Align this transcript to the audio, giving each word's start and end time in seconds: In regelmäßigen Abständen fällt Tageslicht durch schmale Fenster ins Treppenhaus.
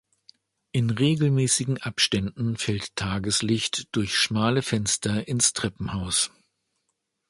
In 0.71 0.89
regelmäßigen 0.89 1.79
Abständen 1.83 2.57
fällt 2.57 2.95
Tageslicht 2.95 3.95
durch 3.95 4.15
schmale 4.17 4.63
Fenster 4.63 5.27
ins 5.27 5.53
Treppenhaus. 5.53 6.31